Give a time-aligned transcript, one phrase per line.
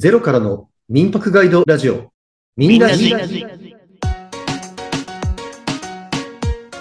[0.00, 2.10] ゼロからの民泊ガイドラジオ。
[2.56, 3.12] みんなじ。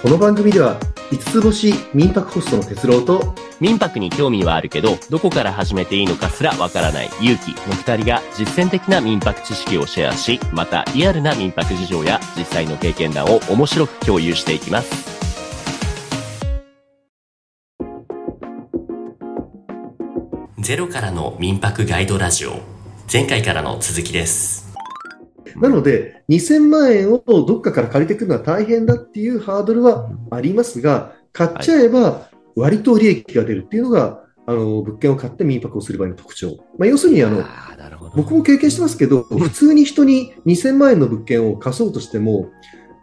[0.01, 0.79] この番組では、
[1.11, 15.09] 五つ星民泊ホストの哲郎と、民泊に興味はあるけど、どこから始めていいのかすらわからない勇気の二人が実践的な民泊知識をシェアし、またリアルな民泊事情や実際の経験談を面白く共有していきます。
[20.57, 22.78] ゼロからの民泊ガイドラジオ。
[23.11, 24.71] 前回からの続きです。
[25.55, 36.57] なので、2000万円をどっかから借りてくるのは大変だっていうハードルはありますが、買っちゃえば割と利益が出るっていうのが、あの、物件を買って民泊をする場合の特徴。
[36.77, 37.43] まあ、要するに、あの。
[38.15, 42.51] 僕も経験してますけど、普通に人に2000万円の物件を貸そうとしても、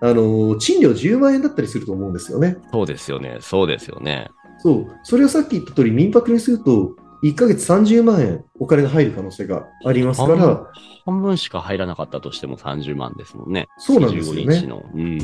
[0.00, 2.58] あの、賃料10万円だったりすると思うんですよね。
[2.70, 3.38] そうですよね。
[3.40, 4.30] そうですよね。
[4.58, 4.86] そう。
[5.02, 10.66] それをさっき言った通り、民泊にすると、1ヶ月30万円お金が入る可能性がありますから、
[11.04, 13.68] 半分しか入らなかったとしても30万ですもんね。
[13.78, 14.84] そうなんですよね15日の。
[14.94, 15.18] うん。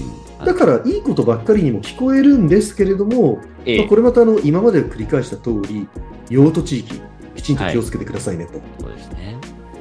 [0.45, 5.89] だからいいことばっかりにも聞こえるんですけれども、ええまあこれまたあの今まで繰り返した通り、
[6.31, 7.01] 用途地域、
[7.37, 8.61] きちんと気をつけてくださいねと。
[8.81, 9.37] そうですね。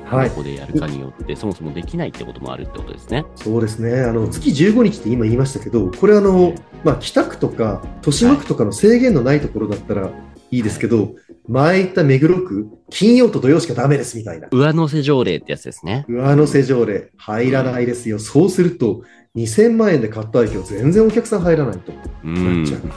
[0.06, 3.26] はいどこでやるかによって、そもそもできないってこともあるってことですね。
[3.38, 4.02] そうですね。
[4.02, 10.12] あの、月15日って今言いましたけど、これあの、まあ、北区とか、豊島区とかの制限のないところだったらい
[10.60, 11.16] いですけど、
[11.48, 14.48] 前言った目黒区、金曜と土曜しかダメですみたいな。
[14.52, 16.06] 上乗せ条例ってやつですね。
[16.08, 18.20] 上乗せ条例、入らないですよ。
[18.20, 19.04] そうすると、
[19.36, 21.94] 2000万円で買った相手を全然お客さん入らないと。
[22.24, 22.64] うん。
[22.64, 22.82] なっちゃう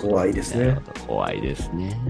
[0.00, 2.00] 怖いですね怖いですね。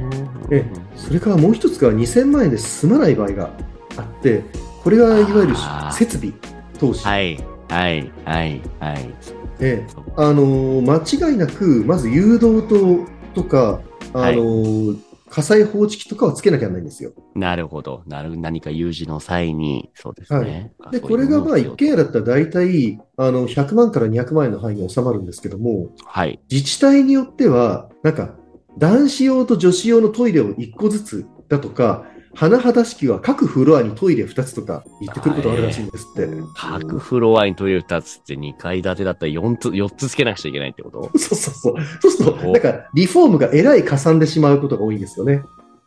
[0.51, 3.51] えそれからもう一つが2000万円で済まない場合が
[3.97, 4.43] あって、
[4.83, 5.55] これがいわゆる
[5.93, 6.35] 設備
[6.79, 7.07] 投資。
[7.07, 7.39] はい、
[7.69, 9.15] はい、はい、はい。
[9.61, 13.81] えあのー間違いなく、まず誘導灯とか、
[14.15, 17.13] あのー火災報知器とかはつけなきゃならないんですよ。
[17.35, 18.03] なるほど。
[18.07, 20.73] なる、何か有事の際に、そうですね。
[20.91, 26.41] で、これがまあ一軒家だったら大体、あの、100万から200万円の範囲に収まるんですけども、はい。
[26.51, 28.37] 自治体によっては、なんか、
[28.79, 36.29] 男子用と女子用のトイレを1個ずつだとか、甚だしきは各フロアにトイレ2つとか言ってくることがあるらしいんですって。
[36.55, 41.11] 各フロアにトイレ2つって2階建てだったら4つ、4つつけなくちゃいけないってこと？
[41.19, 41.75] そうそうそう。
[42.01, 45.43] そうすると、おなんか、リフォームがえらいかさんでしまうことが多いんですよね。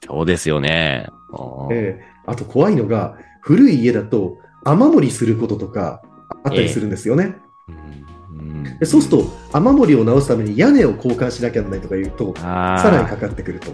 [0.05, 1.07] そうですよね。
[1.31, 6.01] あーええあと怖いのが、古い家だと雨漏りすることとか
[6.43, 7.37] あったりするんですよね。
[7.67, 13.71] うんでそうすると、雨漏りを直すために屋根を交換しなきゃならないとか言うと、さらにかかってくると。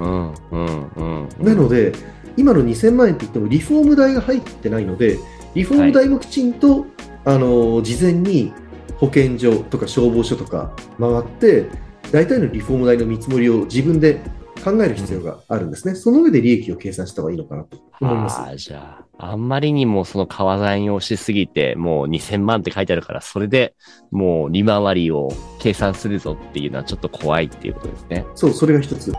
[0.00, 1.46] うん、うん、うん。
[1.46, 1.92] なので、
[2.36, 5.18] 今の2000万円って言ってもリフォーム代が入ってないので、
[5.54, 6.86] リフォーム代もきちんと、
[7.24, 8.50] あの事前に
[8.96, 11.66] 保健所とか消防署とか回って、
[12.12, 14.20] 大体のリフォーム代の見積もりを自分で
[14.64, 15.94] 考える必要があるんですね。
[15.94, 18.40] その上で利益を計算した方がいいのかなと思います。
[18.40, 23.74] ああ、じゃあ、あんまりにもその川残用しすぎて、もう2000万って書いてあるから、それで
[24.10, 25.30] もう利回りを
[25.60, 28.26] 計算するぞっていうのはちょっと怖いっていうことですね。
[28.34, 29.12] そう、それが一つ。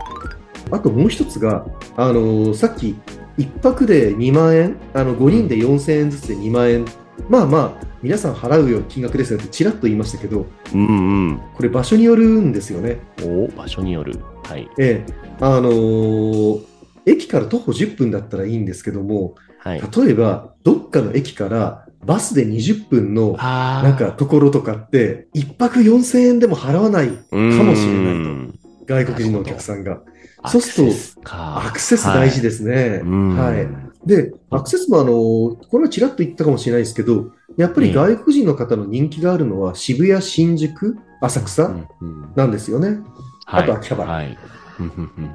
[0.72, 1.66] あともう一つが、
[1.96, 2.96] あのーさっき、
[3.36, 6.84] 一泊で2万円、あの5人で4000円ずつで2万円、
[7.28, 11.40] まあまあ、皆さん払うような金額ですよってちらっと言いましたけど、うんうん。
[11.54, 12.98] これ場所によるんですよね。
[13.22, 14.18] お場所による。
[14.44, 14.68] はい。
[14.78, 16.72] ええ、あのー
[17.04, 19.80] 駅から徒歩10分だったらいいんですけども、はい。
[19.80, 28.41] 例えば、どっかの駅からバスで20分のあなんかところとかって、一泊4000円でも払わないかかもしれないと、
[28.92, 30.00] 外国人のお客さんが。
[30.46, 30.92] そうする
[31.24, 33.00] とアクセス大事ですね。
[33.04, 33.56] は
[34.04, 34.08] い。
[34.08, 41.70] で、アクセスもあの、これはちらっと言ったかもしれないですけど、やっぱり外国人の方の人気があるのは渋谷、新宿、浅草
[42.34, 42.98] なんですよね。
[43.46, 44.38] あと秋葉原はい。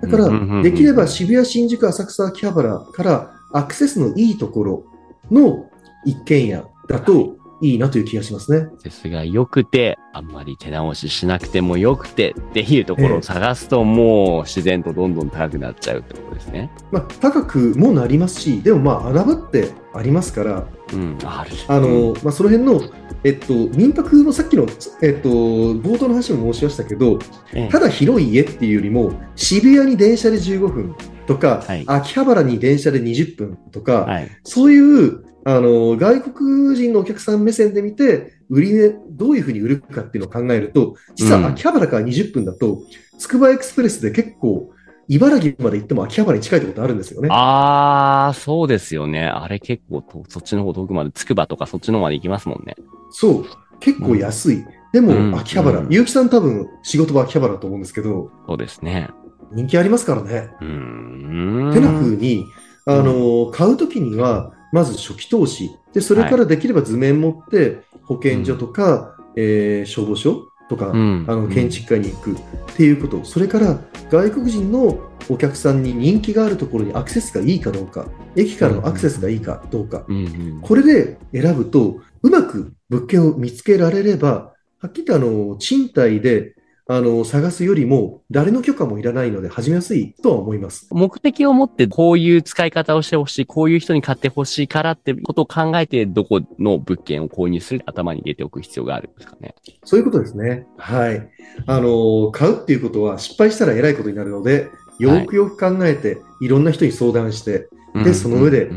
[0.02, 4.84] だから、できれば渋谷、新宿、浅草、秋葉原からアクセスのいいところ
[5.32, 5.70] の
[6.06, 8.58] 一軒家だといいなという気がしますね。
[8.58, 16.72] アクセスが良くて、あんまり手直ししなくても良くてっていうところを探すと、もう自然とどんどん高くなっちゃうってことですね。
[16.92, 21.52] まあ、高くもなりますし、でもまあ穴場ってありますから、うん、ある。
[21.68, 22.82] あの、まあ、その辺の、
[23.24, 24.68] えっと、民泊のさっきの、
[25.02, 27.20] えっと、冒頭の話も申しましたけど、
[27.54, 30.96] ええただ広い家っていうよりも、渋谷に電車で15分
[31.26, 34.30] とか、はい秋葉原に電車で20分とか、はい。
[34.44, 42.82] そういうあの外国人のお客さん目線で見て、売り値、どういうふうに売るかっていうのを考えると、実うんは秋葉原から20分だと、
[43.18, 44.72] つくばエクスプレスで結構、
[45.08, 47.30] 茨城まで行っても秋葉原に近いってことあるんですよね。
[47.32, 49.26] あー、そうですよね。
[49.26, 52.76] あれ結構と、そっちの方遠くまで、つくばとかそっちの方まで行きますもんね。
[53.12, 53.46] そう。
[53.80, 54.66] 結構安い。
[54.92, 59.10] でも、うん秋葉原、うん結城さん多分仕事は秋葉原だと思うんですけど、そうですね。
[59.54, 60.50] 人気ありますからね。
[60.60, 61.74] うーん。
[61.74, 62.46] てな風に、
[62.86, 65.72] あの、買うときには、まず初期投資。
[65.94, 72.36] で、それからできれば図面持って、保健所とか、えー、消防署とか、うん、あの建築家に行くっ
[72.76, 73.80] ていうこと、それから
[74.10, 75.00] 外国人の
[75.30, 86.56] お客さんに人気があるところにアクセスがいいかどうか、駅からのアクセスがいいかどうか、うんうん、これで選ぶと、うまく物件を見つけられれば、はっきりとあの賃貸で
[86.90, 90.88] あの、探すよりも、誰の許可もいらないので始めやすいとは思います。
[90.92, 99.56] 目的を持って、こういう使い方をしてほしい、こういう人に買ってほしいからってことを考えて、どこの物件を購入する頭に入れておく必要があるんですかね。
[99.84, 100.66] そういうことですね。
[100.78, 101.30] はい。
[101.66, 108.72] あの、買うっていうことは失敗したら偉いことになるので、よくよく考えて、はい、いろんな人に相談して、で、その上で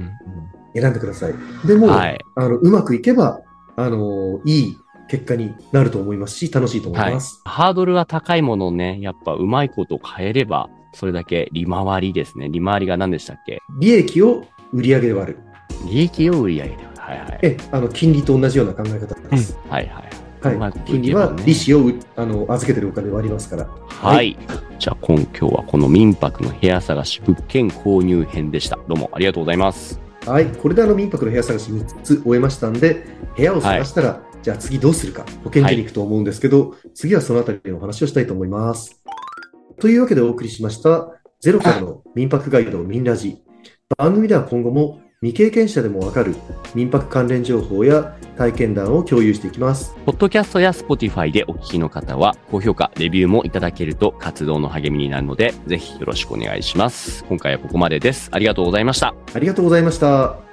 [0.75, 1.35] 選んでください。
[1.65, 3.41] でも、はい、あの、うまくいけば、
[3.77, 4.77] あの、いい
[5.11, 7.43] 結果になると思いますし、楽しいと思います。
[7.45, 12.49] はい、ハードルは高いものをね、やっぱうまいこと変えれば、それだけ利回りですね。
[12.49, 13.61] 利回りが何でしたっけ？
[13.81, 15.39] 利益を売上で割る。
[15.87, 16.89] 利益を売上で割る。
[16.97, 17.39] はいはい。
[17.43, 19.59] え、あの、金利と同じような考え方です。
[19.65, 20.11] うん、はいはい。
[20.59, 23.69] はい、金利は利子をあの預けてるお金で割りますから。
[23.89, 24.17] はい。
[24.17, 24.39] はい、
[24.79, 28.79] じゃあ今今日はこの民泊の部屋探し物件購入編でした。
[28.89, 30.01] どうもありがとうございます。
[30.25, 30.47] はい。
[30.47, 33.05] これであの民泊の部屋探し3つ終えましたんで、
[33.37, 39.03] 部屋を探したら、はいじゃあ次どうするか、保健所に行くと思うんですけど、はい、次はそのあたりのお話をしたいと思います。
[39.79, 41.11] というわけでお送りしました、
[41.41, 43.43] ゼロからの民泊ガイド民ラジ。
[43.99, 46.35] 番組では今後も未経験者でもわかる
[46.75, 49.95] 民泊関連情報や体験談を共有していきます。
[50.07, 57.25] ポッドキャストや Spotify でお聞きの方は、高評価、レビューもいただけると活動の励みになるので、ぜひよろしくお願いします。
[57.29, 58.31] 今回はここまでです。
[58.33, 59.15] ありがとうございました。
[59.35, 60.50] ありがとうございました。